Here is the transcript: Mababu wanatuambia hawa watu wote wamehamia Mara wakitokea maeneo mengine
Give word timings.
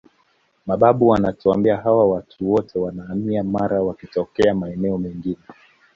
Mababu 0.65 1.07
wanatuambia 1.07 1.77
hawa 1.77 2.05
watu 2.09 2.51
wote 2.51 2.79
wamehamia 2.79 3.43
Mara 3.43 3.81
wakitokea 3.83 4.55
maeneo 4.55 4.97
mengine 4.97 5.41